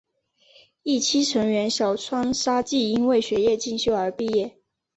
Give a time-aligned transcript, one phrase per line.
[0.81, 4.57] 一期成员小川纱季因为学业进修而毕业。